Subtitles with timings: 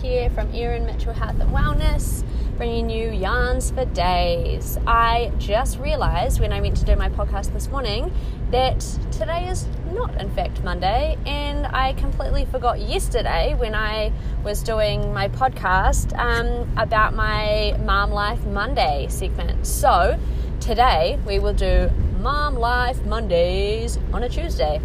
[0.00, 2.22] here from Erin Mitchell Health and Wellness,
[2.56, 4.78] bringing you yarns for days.
[4.86, 8.12] I just realised when I went to do my podcast this morning
[8.52, 8.78] that
[9.10, 14.12] today is not, in fact, Monday, and I completely forgot yesterday when I
[14.44, 19.66] was doing my podcast um, about my Mum Life Monday segment.
[19.66, 20.16] So
[20.60, 24.80] today we will do Mum Life Mondays on a Tuesday.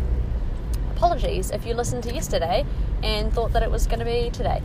[0.95, 2.65] Apologies if you listened to yesterday
[3.03, 4.61] and thought that it was going to be today.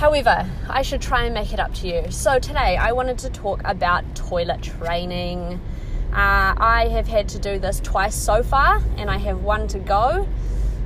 [0.00, 2.10] However, I should try and make it up to you.
[2.10, 5.60] So, today I wanted to talk about toilet training.
[6.10, 9.78] Uh, I have had to do this twice so far, and I have one to
[9.78, 10.26] go.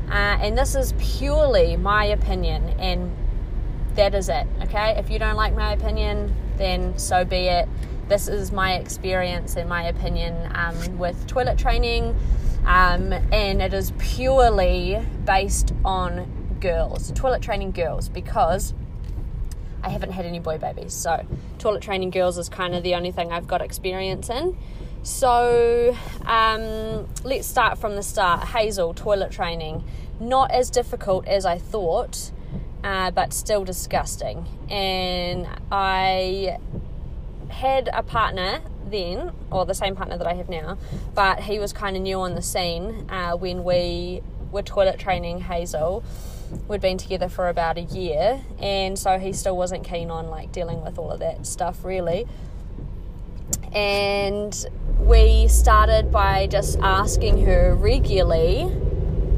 [0.09, 3.15] Uh, and this is purely my opinion, and
[3.95, 4.49] that is it.
[4.65, 7.69] Okay, if you don't like my opinion, then so be it.
[8.09, 12.17] This is my experience and my opinion um, with toilet training,
[12.67, 18.75] um, and it is purely based on girls, toilet training girls, because
[19.85, 20.95] I haven't had any boy babies.
[20.95, 21.25] So,
[21.59, 24.57] toilet training girls is kind of the only thing I've got experience in.
[25.03, 28.49] So, um, let's start from the start.
[28.49, 29.85] Hazel, toilet training.
[30.19, 32.33] Not as difficult as I thought,
[32.83, 34.47] uh, but still disgusting.
[34.71, 36.57] And I
[37.51, 40.79] had a partner then, or the same partner that I have now,
[41.15, 45.41] but he was kind of new on the scene uh, when we were toilet training
[45.41, 46.03] Hazel
[46.69, 50.53] we'd been together for about a year and so he still wasn't keen on like
[50.53, 52.27] dealing with all of that stuff really.
[53.73, 54.55] And
[55.01, 58.71] we started by just asking her regularly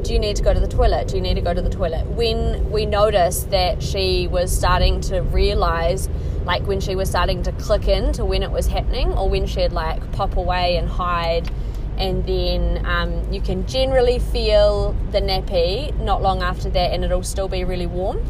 [0.03, 1.09] do you need to go to the toilet?
[1.09, 2.07] Do you need to go to the toilet?
[2.07, 6.09] When we noticed that she was starting to realize
[6.45, 9.47] like when she was starting to click in to when it was happening or when
[9.47, 11.51] she'd like pop away and hide
[11.99, 17.23] and then um, you can generally feel the nappy not long after that and it'll
[17.23, 18.23] still be really warm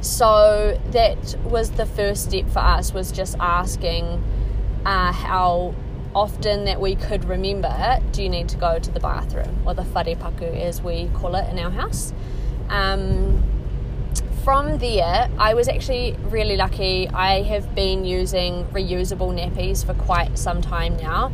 [0.00, 4.22] so that was the first step for us was just asking
[4.84, 5.74] uh, how
[6.14, 9.82] often that we could remember do you need to go to the bathroom or the
[9.82, 12.12] wharepaku as we call it in our house
[12.68, 13.42] um,
[14.44, 17.08] from there, I was actually really lucky.
[17.08, 21.32] I have been using reusable nappies for quite some time now,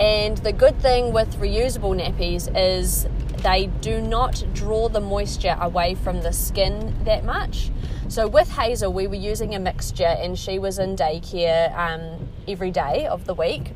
[0.00, 3.06] and the good thing with reusable nappies is
[3.42, 7.70] they do not draw the moisture away from the skin that much.
[8.08, 12.70] So with Hazel, we were using a mixture, and she was in daycare um, every
[12.70, 13.72] day of the week.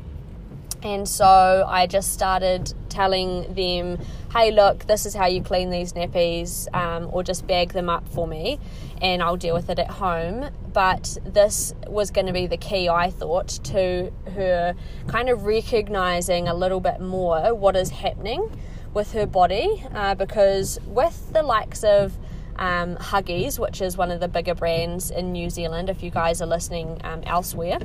[0.83, 3.99] And so I just started telling them,
[4.37, 8.07] hey, look, this is how you clean these nappies, um, or just bag them up
[8.09, 8.59] for me,
[9.01, 10.51] and I'll deal with it at home.
[10.73, 14.75] But this was going to be the key, I thought, to her
[15.07, 18.55] kind of recognizing a little bit more what is happening
[18.93, 22.15] with her body, uh, because with the likes of
[22.57, 26.43] um, Huggies, which is one of the bigger brands in New Zealand, if you guys
[26.43, 27.79] are listening um, elsewhere,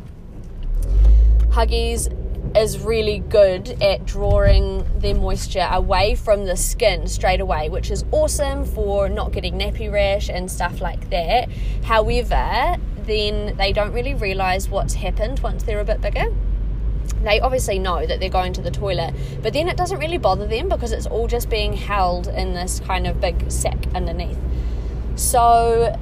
[1.49, 2.13] Huggies
[2.57, 8.05] is really good at drawing the moisture away from the skin straight away, which is
[8.13, 11.49] awesome for not getting nappy rash and stuff like that.
[11.85, 16.27] However, then they don't really realize what's happened once they're a bit bigger.
[17.23, 20.47] They obviously know that they're going to the toilet, but then it doesn't really bother
[20.47, 24.39] them because it's all just being held in this kind of big sack underneath.
[25.17, 25.99] So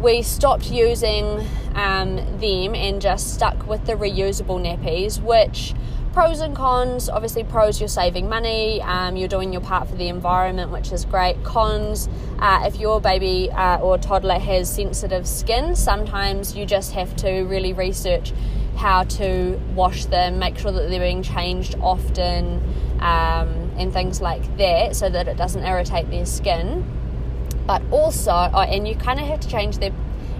[0.00, 5.74] we stopped using um, them and just stuck with the reusable nappies, which
[6.12, 10.08] pros and cons obviously pros you're saving money um, you're doing your part for the
[10.08, 11.42] environment which is great.
[11.42, 12.06] Cons
[12.38, 17.44] uh, if your baby uh, or toddler has sensitive skin sometimes you just have to
[17.44, 18.34] really research
[18.76, 22.60] how to wash them make sure that they're being changed often
[23.02, 26.84] um, and things like that so that it doesn't irritate their skin.
[27.66, 29.92] But also oh, and you kind of have to change their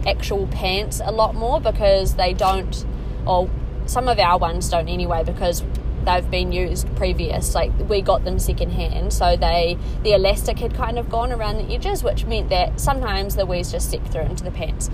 [0.06, 2.84] actual pants a lot more because they don't
[3.26, 3.48] or
[3.86, 5.62] some of our ones don't anyway because
[6.04, 7.54] they've been used previous.
[7.54, 11.74] Like we got them secondhand so they the elastic had kind of gone around the
[11.74, 14.90] edges which meant that sometimes the wees just seeped through into the pants.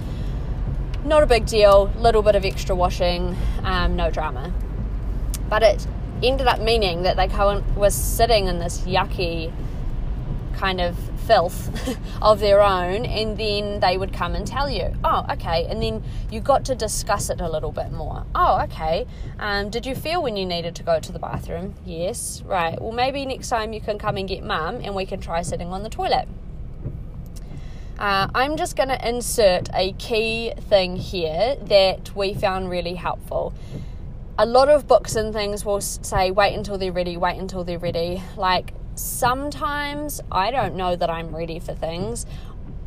[1.05, 4.53] Not a big deal little bit of extra washing um, no drama.
[5.49, 5.87] But it
[6.23, 7.29] ended up meaning that they
[7.77, 9.53] was sitting in this yucky
[10.59, 11.71] kind of filth
[12.23, 15.67] of their own, and then they would come and tell you, oh, okay.
[15.69, 18.25] And then you got to discuss it a little bit more.
[18.35, 19.07] Oh, okay.
[19.39, 21.75] Um, did you feel when you needed to go to the bathroom?
[21.87, 22.43] Yes.
[22.45, 22.81] Right.
[22.81, 25.69] Well, maybe next time you can come and get mum and we can try sitting
[25.69, 26.29] on the toilet.
[27.99, 33.53] Uh, I'm just going to insert a key thing here that we found really helpful.
[34.39, 37.79] A lot of books and things will say, wait until they're ready, wait until they're
[37.79, 38.23] ready.
[38.37, 42.27] Like, sometimes I don't know that I'm ready for things.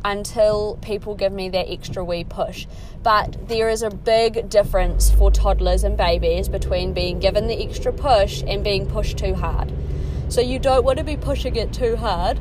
[0.04, 2.66] until people give me that extra wee push.
[3.02, 7.92] But there is a big difference for toddlers and babies between being given the extra
[7.92, 9.72] push and being pushed too hard.
[10.28, 12.40] So you don't want to be pushing it too hard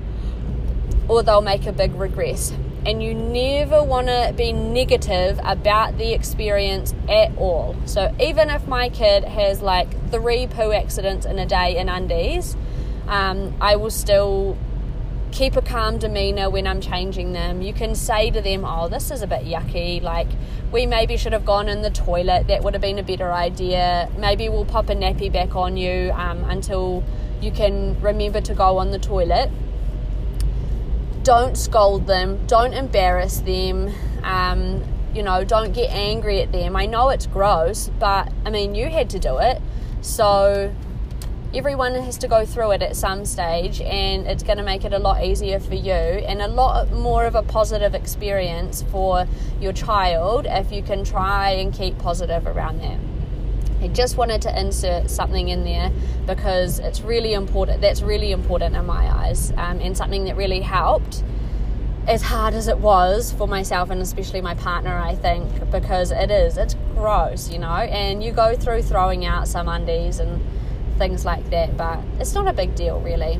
[1.07, 2.51] or they'll make a big regress.
[2.83, 7.75] And you never want to be negative about the experience at all.
[7.85, 12.55] So even if my kid has like three poo accidents in a day in undies,
[13.07, 14.57] um, I will still
[15.31, 17.61] keep a calm demeanor when I'm changing them.
[17.61, 20.01] You can say to them, Oh, this is a bit yucky.
[20.01, 20.27] Like,
[20.71, 22.47] we maybe should have gone in the toilet.
[22.47, 24.09] That would have been a better idea.
[24.17, 27.03] Maybe we'll pop a nappy back on you um, until
[27.41, 29.49] you can remember to go on the toilet.
[31.23, 33.93] Don't scold them, don't embarrass them.
[34.23, 34.83] Um,
[35.13, 36.75] you know, don't get angry at them.
[36.75, 39.61] I know it's gross, but I mean, you had to do it.
[40.01, 40.73] So
[41.53, 44.93] everyone has to go through it at some stage and it's going to make it
[44.93, 49.27] a lot easier for you and a lot more of a positive experience for
[49.59, 52.97] your child if you can try and keep positive around that.
[53.81, 55.91] I just wanted to insert something in there
[56.25, 57.81] because it's really important.
[57.81, 61.23] That's really important in my eyes, um, and something that really helped.
[62.07, 66.31] As hard as it was for myself and especially my partner, I think, because it
[66.31, 70.41] is, it's gross, you know, and you go through throwing out some undies and
[71.01, 73.39] things like that, but it's not a big deal really.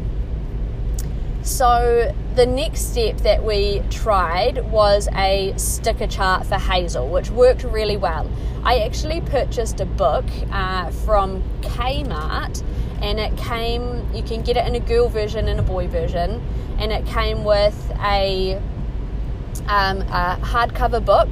[1.43, 7.63] So, the next step that we tried was a sticker chart for Hazel, which worked
[7.63, 8.29] really well.
[8.63, 12.63] I actually purchased a book uh, from Kmart,
[13.01, 16.41] and it came, you can get it in a girl version and a boy version,
[16.79, 18.55] and it came with a,
[19.67, 21.29] um, a hardcover book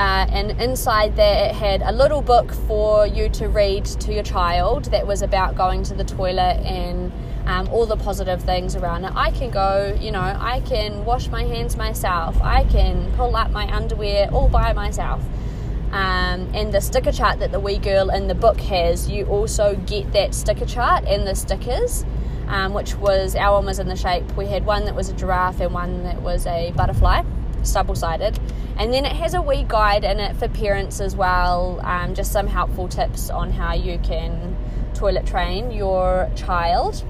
[0.00, 4.22] uh, and inside there, it had a little book for you to read to your
[4.22, 7.12] child that was about going to the toilet and
[7.44, 9.12] um, all the positive things around it.
[9.14, 13.50] I can go, you know, I can wash my hands myself, I can pull up
[13.50, 15.22] my underwear all by myself.
[15.92, 19.76] Um, and the sticker chart that the wee girl in the book has, you also
[19.84, 22.06] get that sticker chart and the stickers.
[22.46, 24.24] Um, which was our one was in the shape.
[24.34, 27.22] We had one that was a giraffe and one that was a butterfly,
[27.72, 28.40] double sided.
[28.80, 32.32] And then it has a wee guide in it for parents as well, um, just
[32.32, 34.56] some helpful tips on how you can
[34.94, 37.04] toilet train your child.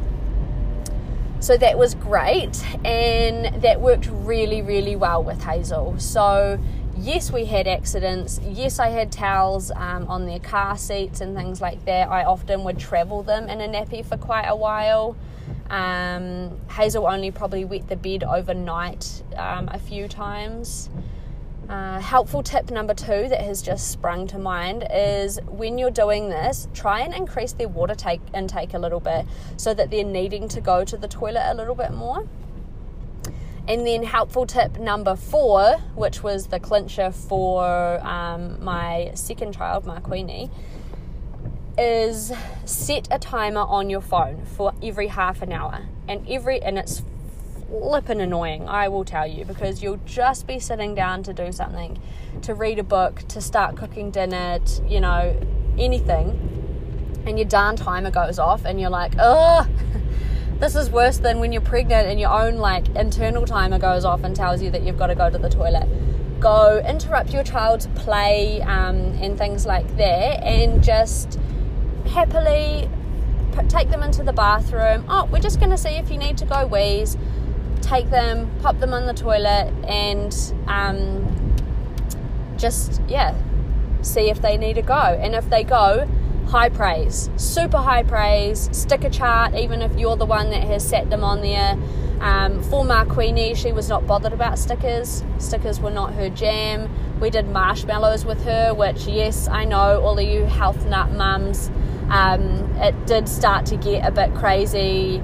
[1.38, 5.96] So that was great, and that worked really, really well with Hazel.
[6.00, 6.58] So,
[6.98, 8.40] yes, we had accidents.
[8.42, 12.10] Yes, I had towels um, on their car seats and things like that.
[12.10, 15.16] I often would travel them in a nappy for quite a while.
[15.70, 20.90] Um, Hazel only probably wet the bed overnight um, a few times.
[21.70, 26.28] Uh, helpful tip number two that has just sprung to mind is when you're doing
[26.28, 29.24] this, try and increase their water take intake a little bit
[29.56, 32.26] so that they're needing to go to the toilet a little bit more.
[33.68, 39.84] And then helpful tip number four, which was the clincher for um, my second child,
[39.84, 40.50] Marquini,
[41.78, 42.32] is
[42.64, 47.04] set a timer on your phone for every half an hour, and every and it's
[47.70, 51.98] flippin' annoying, I will tell you, because you'll just be sitting down to do something,
[52.42, 55.38] to read a book, to start cooking dinner, to, you know,
[55.78, 59.68] anything, and your darn timer goes off, and you're like, ugh.
[60.60, 64.24] This is worse than when you're pregnant and your own like internal timer goes off
[64.24, 65.88] and tells you that you've got to go to the toilet.
[66.38, 71.38] Go interrupt your child's play um, and things like that, and just
[72.08, 72.90] happily
[73.68, 75.06] take them into the bathroom.
[75.08, 77.16] Oh, we're just going to see if you need to go wheeze
[77.80, 80.34] take them, pop them on the toilet, and
[80.66, 81.56] um,
[82.56, 83.34] just, yeah,
[84.02, 84.94] see if they need to go.
[84.94, 86.08] And if they go,
[86.46, 91.10] high praise, super high praise, sticker chart, even if you're the one that has set
[91.10, 91.78] them on there.
[92.20, 95.24] Um, for Marquini, she was not bothered about stickers.
[95.38, 96.90] Stickers were not her jam.
[97.18, 101.70] We did marshmallows with her, which, yes, I know all of you health nut mums,
[102.10, 105.22] um, it did start to get a bit crazy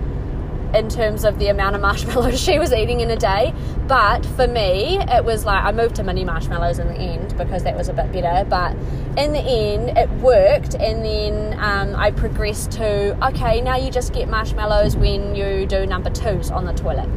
[0.77, 3.55] in terms of the amount of marshmallows she was eating in a day.
[3.89, 7.65] But for me, it was like I moved to mini marshmallows in the end because
[7.65, 8.49] that was a bit better.
[8.49, 8.73] But
[9.17, 10.75] in the end, it worked.
[10.75, 15.87] And then um, I progressed to okay, now you just get marshmallows when you do
[15.87, 17.09] number twos on the toilet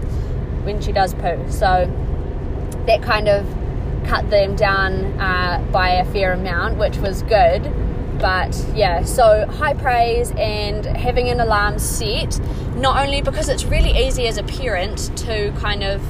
[0.63, 1.43] when she does poo.
[1.51, 1.91] So
[2.85, 3.45] that kind of
[4.05, 7.71] cut them down uh, by a fair amount, which was good
[8.19, 12.39] but yeah, so high praise and having an alarm set,
[12.75, 16.01] not only because it's really easy as a parent to kind of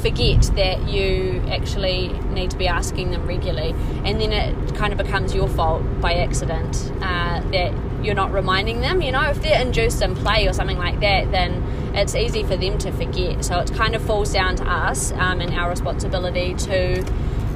[0.00, 3.74] forget that you actually need to be asking them regularly,
[4.04, 7.74] and then it kind of becomes your fault by accident uh, that
[8.04, 9.02] you're not reminding them.
[9.02, 11.62] You know, if they're induced in play or something like that, then
[11.94, 13.44] it's easy for them to forget.
[13.44, 17.04] So it kind of falls down to us um, and our responsibility to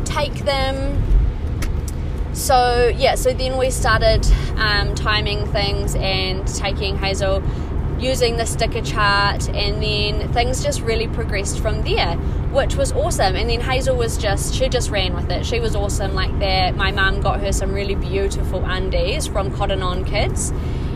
[0.05, 1.01] take them.
[2.33, 7.43] So yeah, so then we started um, timing things and taking Hazel
[8.03, 12.17] using the sticker chart, and then things just really progressed from there,
[12.51, 13.37] which was awesome.
[13.37, 15.47] And then Hazel was just, she just ran with it.
[15.47, 16.75] She was awesome like that.
[16.75, 20.51] My mum got her some really beautiful undies from Cotton On Kids,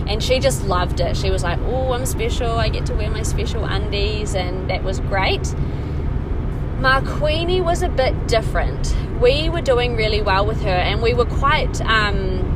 [0.08, 1.16] and she just loved it.
[1.16, 2.52] She was like, Oh, I'm special.
[2.52, 5.42] I get to wear my special undies, and that was great.
[6.80, 8.94] Marquini was a bit different.
[9.20, 11.80] We were doing really well with her, and we were quite.
[11.80, 12.52] Um,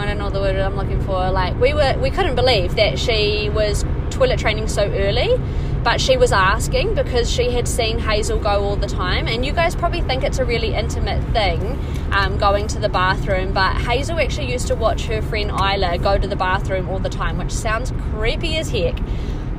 [0.00, 1.30] I don't know the word I'm looking for.
[1.30, 5.38] Like we were, we couldn't believe that she was toilet training so early,
[5.84, 9.28] but she was asking because she had seen Hazel go all the time.
[9.28, 11.78] And you guys probably think it's a really intimate thing,
[12.12, 13.52] um, going to the bathroom.
[13.52, 17.10] But Hazel actually used to watch her friend Isla go to the bathroom all the
[17.10, 18.98] time, which sounds creepy as heck.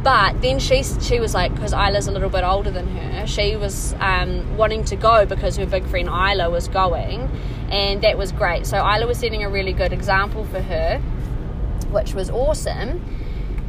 [0.03, 3.55] But then she she was like, because Isla's a little bit older than her, she
[3.55, 7.29] was um, wanting to go because her big friend Isla was going,
[7.70, 8.65] and that was great.
[8.65, 11.00] So Isla was setting a really good example for her,
[11.91, 13.05] which was awesome.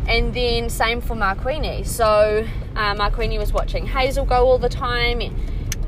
[0.08, 1.86] And then same for Marquini.
[1.86, 5.20] So uh, Marquini was watching Hazel go all the time.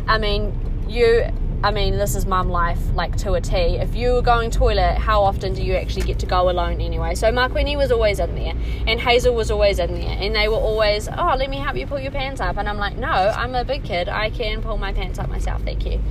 [0.07, 1.27] I mean, you
[1.65, 3.57] I mean, this is mum life, like to a T.
[3.57, 7.15] If you were going toilet, how often do you actually get to go alone anyway?
[7.15, 8.53] So Marquini was always in there,
[8.87, 11.87] and Hazel was always in there, and they were always, oh, let me help you
[11.87, 12.59] pull your pants up.
[12.59, 14.11] And I'm like, no, I'm a big kid.
[14.11, 16.03] I can pull my pants up myself, thank you.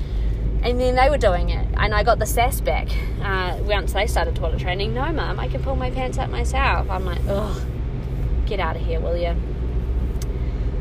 [0.64, 2.88] And then they were doing it, and I got the sass back
[3.22, 4.96] uh, once they started toilet training.
[4.96, 6.90] No, mum, I can pull my pants up myself.
[6.90, 7.62] I'm like, ugh,
[8.48, 9.36] get out of here, will you?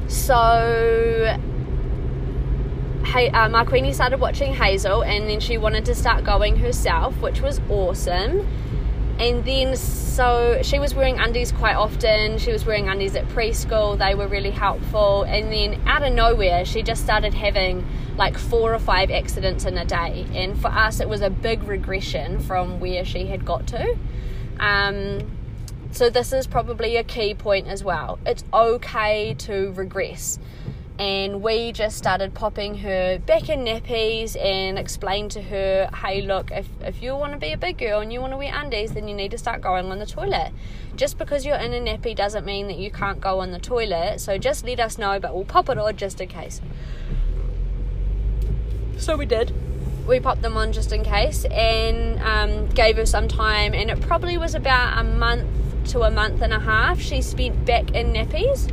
[0.09, 1.37] So
[3.05, 7.41] hey, uh, Marquini started watching Hazel and then she wanted to start going herself, which
[7.41, 8.47] was awesome.
[9.19, 12.39] And then, so she was wearing undies quite often.
[12.39, 15.23] She was wearing undies at preschool, they were really helpful.
[15.25, 19.77] And then, out of nowhere, she just started having like four or five accidents in
[19.77, 20.27] a day.
[20.35, 23.97] And for us, it was a big regression from where she had got to.
[24.59, 25.31] Um,
[25.93, 28.19] so, this is probably a key point as well.
[28.25, 30.39] It's okay to regress
[30.99, 36.51] and we just started popping her back in nappies and explained to her hey look
[36.51, 38.93] if, if you want to be a big girl and you want to wear undies
[38.93, 40.53] then you need to start going on the toilet.
[40.95, 44.21] Just because you're in a nappy doesn't mean that you can't go on the toilet
[44.21, 46.61] so just let us know but we'll pop it on just in case.
[48.99, 49.55] So we did.
[50.07, 54.01] We popped them on just in case and um, gave her some time and it
[54.03, 55.49] probably was about a month
[55.91, 58.71] to a month and a half she spent back in nappies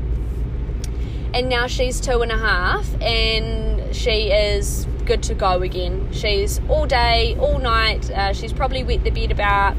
[1.33, 6.07] and now she's two and a half and she is good to go again.
[6.11, 8.09] She's all day, all night.
[8.11, 9.75] Uh, she's probably wet the bed about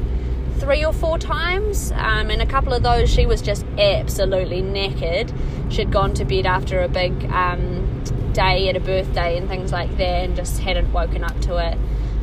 [0.57, 5.33] three or four times, um, and a couple of those she was just absolutely knackered.
[5.71, 8.03] She'd gone to bed after a big um,
[8.33, 11.77] day at a birthday and things like that, and just hadn't woken up to it.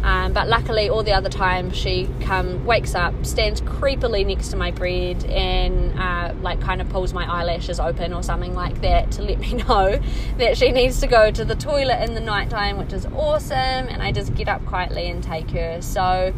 [0.09, 4.57] Um, but luckily, all the other times she come wakes up, stands creepily next to
[4.57, 9.11] my bed, and uh, like kind of pulls my eyelashes open or something like that
[9.13, 10.01] to let me know
[10.39, 13.53] that she needs to go to the toilet in the night time, which is awesome.
[13.53, 15.83] And I just get up quietly and take her.
[15.83, 16.33] So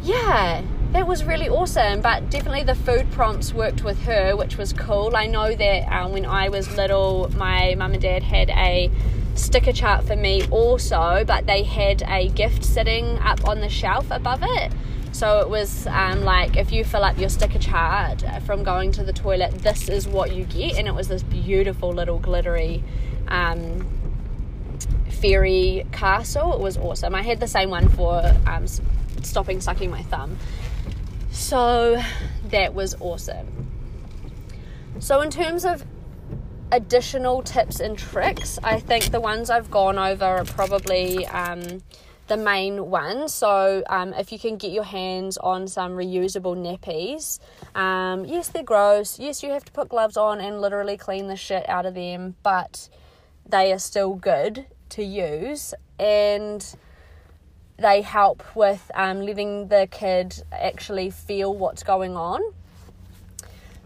[0.00, 2.00] yeah, that was really awesome.
[2.00, 5.16] But definitely the food prompts worked with her, which was cool.
[5.16, 8.88] I know that um, when I was little, my mum and dad had a
[9.34, 14.10] sticker chart for me also, but they had a gift sitting up on the shelf
[14.10, 14.72] above it.
[15.12, 19.04] So it was um, like if you fill up your sticker chart from going to
[19.04, 22.82] the toilet, this is what you get, and it was this beautiful little glittery
[23.28, 23.86] um,
[25.10, 26.54] fairy castle.
[26.54, 27.14] It was awesome.
[27.14, 28.66] I had the same one for um,
[29.22, 30.38] stopping sucking my thumb.
[31.30, 32.02] So
[32.46, 33.68] that was awesome.
[34.98, 35.84] So, in terms of
[36.72, 41.82] additional tips and tricks, I think the ones I've gone over are probably um,
[42.28, 43.34] the main ones.
[43.34, 47.38] So, um, if you can get your hands on some reusable nappies,
[47.78, 49.18] um, yes, they're gross.
[49.18, 52.36] Yes, you have to put gloves on and literally clean the shit out of them,
[52.42, 52.88] but
[53.46, 56.74] they are still good to use and
[57.76, 62.40] they help with um, letting the kid actually feel what's going on.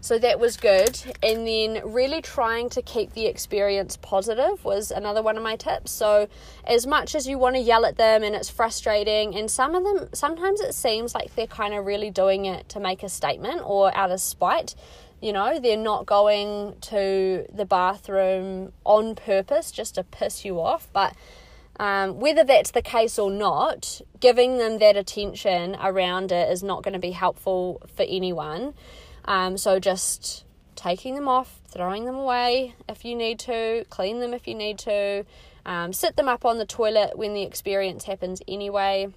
[0.07, 0.97] So that was good.
[1.21, 5.91] And then really trying to keep the experience positive was another one of my tips.
[5.91, 6.29] So
[6.63, 9.83] as much as you want to yell at them and it's frustrating and some of
[9.83, 13.63] them sometimes it seems like they're kind of really doing it to make a statement
[13.65, 14.75] or out of spite.
[15.21, 20.87] You know, they're not going to the bathroom on purpose just to piss you off,
[20.93, 21.17] but
[21.81, 26.81] um, whether that's the case or not, giving them that attention around it is not
[26.81, 28.73] going to be helpful for anyone.
[29.27, 34.33] Um, so just taking them off, throwing them away if you need to, clean them
[34.33, 35.25] if you need to,
[35.65, 39.09] um, sit them up on the toilet when the experience happens anyway,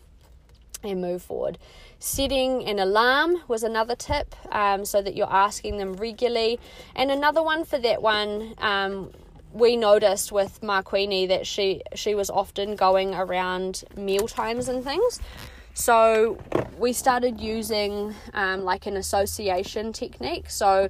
[0.82, 1.58] and move forward.
[1.98, 6.58] Setting an alarm was another tip um, so that you're asking them regularly.
[6.96, 9.12] And another one for that one, um,
[9.52, 15.20] we noticed with Marquini that she she was often going around meal times and things.
[15.74, 16.38] So
[16.78, 20.50] we started using um, like an association technique.
[20.50, 20.88] So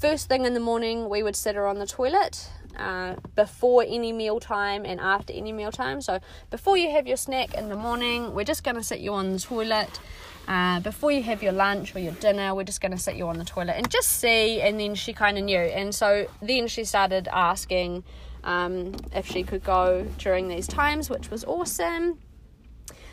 [0.00, 2.50] first thing in the morning, we would sit her on the toilet.
[2.76, 6.00] Uh, before any meal time and after any meal time.
[6.00, 9.14] So, before you have your snack in the morning, we're just going to sit you
[9.14, 9.98] on the toilet.
[10.46, 13.26] Uh, before you have your lunch or your dinner, we're just going to sit you
[13.26, 14.60] on the toilet and just see.
[14.60, 15.58] And then she kind of knew.
[15.58, 18.04] And so then she started asking
[18.44, 22.18] um, if she could go during these times, which was awesome.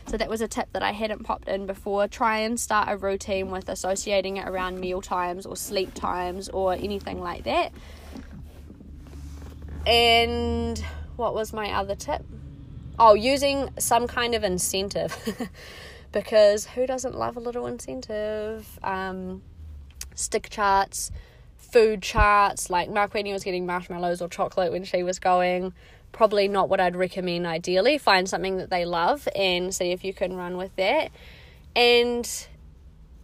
[0.08, 2.08] So that was a tip that I hadn't popped in before.
[2.08, 6.74] Try and start a routine with associating it around meal times or sleep times or
[6.74, 7.72] anything like that.
[9.88, 10.78] And
[11.16, 12.24] what was my other tip?
[13.00, 15.18] Oh, using some kind of incentive.
[16.12, 18.80] because who doesn't love a little incentive?
[18.84, 19.42] Um,
[20.14, 21.12] stick charts,
[21.58, 25.74] food charts, like Marquini was getting marshmallows or chocolate when she was going
[26.16, 27.98] probably not what I'd recommend ideally.
[27.98, 31.12] Find something that they love and see if you can run with that.
[31.76, 32.48] And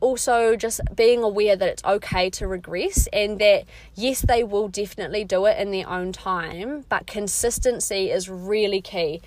[0.01, 3.63] also just being aware that it's okay to regress and that
[3.95, 9.21] yes they will definitely do it in their own time but consistency is really key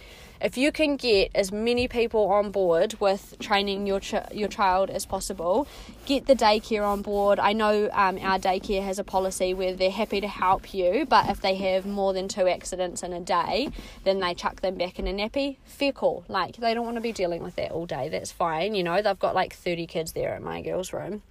[0.45, 4.91] if you can get as many people on board with training your ch- your child
[4.91, 5.67] as possible,
[6.05, 7.39] get the daycare on board.
[7.39, 11.31] I know um, our daycare has a policy where they're happy to help you, but
[11.31, 13.71] if they have more than two accidents in a day,
[14.05, 15.57] then they chuck them back in a nappy.
[15.65, 16.25] Fair call.
[16.29, 18.11] Like they don't want to be dealing with that all day.
[18.11, 18.75] That's fine.
[18.75, 21.23] You know they've got like thirty kids there at my girls' room.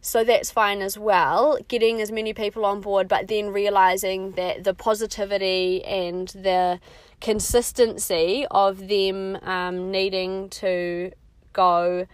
[0.00, 4.62] So that's fine as well, getting as many people on board, but then realizing that
[4.62, 6.78] the positivity and the
[7.20, 11.12] consistency of them um, needing to
[11.52, 12.06] go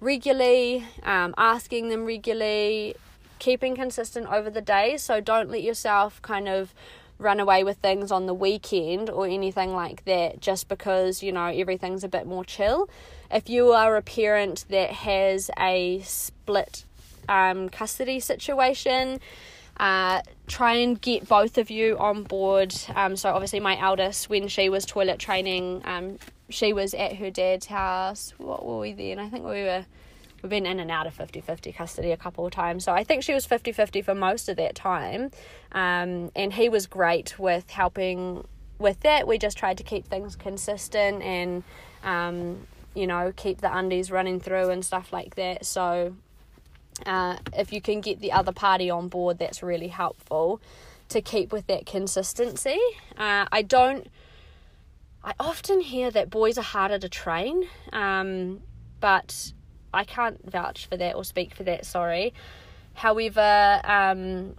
[0.00, 2.96] regularly, um, asking them regularly,
[3.38, 4.96] keeping consistent over the day.
[4.96, 6.74] So don't let yourself kind of
[7.18, 11.46] run away with things on the weekend or anything like that just because you know
[11.46, 12.88] everything's a bit more chill.
[13.30, 16.84] If you are a parent that has a split
[17.28, 19.20] um, custody situation,
[19.78, 22.74] uh, try and get both of you on board.
[22.94, 27.30] Um, so obviously my eldest, when she was toilet training, um, she was at her
[27.30, 28.34] dad's house.
[28.38, 29.18] What were we then?
[29.18, 29.84] I think we were.
[30.42, 32.84] We've been in and out of 50 50 custody a couple of times.
[32.84, 35.30] So I think she was 50 50 for most of that time.
[35.70, 38.44] Um, and he was great with helping
[38.76, 39.28] with that.
[39.28, 41.62] We just tried to keep things consistent and,
[42.02, 45.64] um, you know, keep the undies running through and stuff like that.
[45.64, 46.16] So
[47.06, 50.60] uh, if you can get the other party on board, that's really helpful
[51.08, 52.78] to keep with that consistency.
[53.16, 54.06] Uh, I don't.
[55.24, 58.60] I often hear that boys are harder to train, um,
[59.00, 59.52] but
[59.94, 61.86] I can't vouch for that or speak for that.
[61.86, 62.34] Sorry.
[62.94, 64.56] However, um,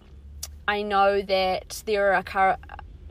[0.68, 2.58] I know that there are cur-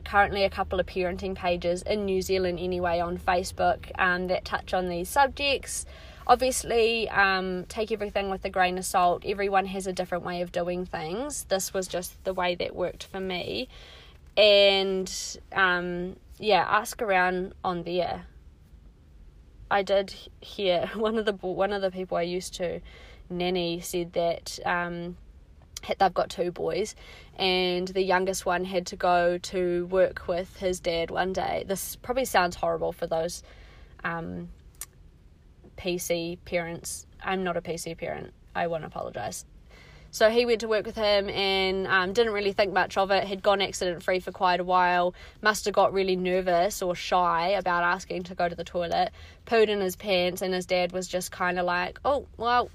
[0.03, 4.73] currently a couple of parenting pages in New Zealand, anyway, on Facebook um, that touch
[4.73, 5.85] on these subjects
[6.27, 9.23] obviously um, take everything with a grain of salt.
[9.25, 11.45] Everyone has a different way of doing things.
[11.45, 13.67] This was just the way that worked for me.
[14.35, 15.11] And
[15.51, 18.25] um, yeah ask around on there.
[19.71, 22.81] I did hear one of the one of the people i used to
[23.29, 25.17] nanny said that um,
[25.97, 26.95] they've got two boys
[27.37, 31.63] and the youngest one had to go to work with his dad one day.
[31.67, 33.41] This probably sounds horrible for those
[34.03, 34.49] um,
[35.77, 37.05] PC parents.
[37.23, 38.33] I'm not a PC parent.
[38.55, 39.45] I want to apologise.
[40.11, 43.23] So he went to work with him and um, didn't really think much of it.
[43.23, 45.15] Had gone accident free for quite a while.
[45.41, 49.09] Must have got really nervous or shy about asking to go to the toilet.
[49.47, 52.69] Pooed in his pants, and his dad was just kind of like, "Oh, well,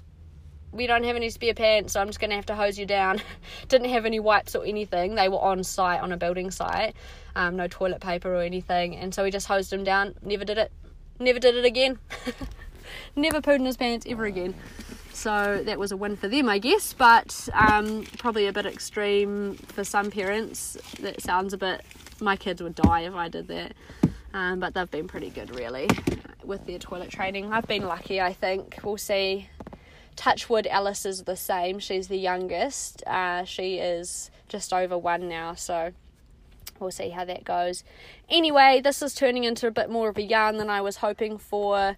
[0.71, 2.85] we don't have any spare pants, so I'm just going to have to hose you
[2.85, 3.21] down.
[3.69, 5.15] Didn't have any wipes or anything.
[5.15, 6.95] They were on site, on a building site.
[7.35, 8.95] Um, no toilet paper or anything.
[8.95, 10.15] And so he just hosed him down.
[10.21, 10.71] Never did it.
[11.19, 11.99] Never did it again.
[13.19, 14.55] never pooed in his pants ever again.
[15.13, 19.55] So that was a win for them, I guess, but um, probably a bit extreme
[19.55, 20.77] for some parents.
[21.01, 21.81] That sounds a bit.
[22.21, 23.73] My kids would die if I did that.
[24.33, 25.87] Um, but they've been pretty good, really,
[26.43, 27.51] with their toilet training.
[27.51, 28.77] I've been lucky, I think.
[28.83, 29.49] We'll see.
[30.15, 31.79] Touchwood, Alice is the same.
[31.79, 33.03] She's the youngest.
[33.07, 35.91] Uh, she is just over one now, so
[36.79, 37.83] we'll see how that goes.
[38.29, 41.37] Anyway, this is turning into a bit more of a yarn than I was hoping
[41.37, 41.97] for.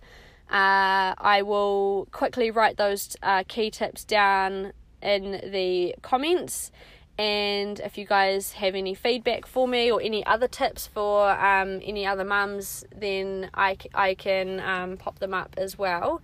[0.52, 6.72] Uh, I will quickly write those uh, key tips down in the comments.
[7.18, 11.80] And if you guys have any feedback for me or any other tips for um,
[11.84, 16.22] any other mums, then I, I can um, pop them up as well.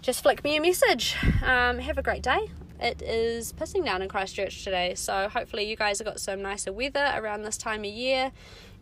[0.00, 1.16] Just flick me a message.
[1.44, 2.50] Um, have a great day.
[2.80, 6.72] It is pissing down in Christchurch today, so hopefully you guys have got some nicer
[6.72, 8.32] weather around this time of year.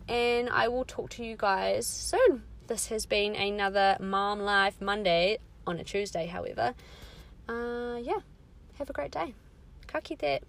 [0.08, 2.42] And I will talk to you guys soon.
[2.68, 6.74] This has been another Mum Life Monday on a Tuesday, however.
[7.48, 8.20] Uh, yeah,
[8.78, 9.34] have a great day.
[9.86, 10.42] Ka kite.